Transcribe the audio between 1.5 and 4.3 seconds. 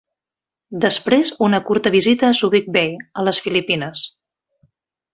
curta visita a Subic Bay, a les Filipines.